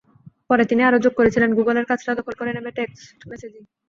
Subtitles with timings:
[0.49, 3.63] পরে তিনি আরও যোগ করেছিলেন, গুগলের কাজটা দখল করে নেবে টেক্সট মেসেজিং।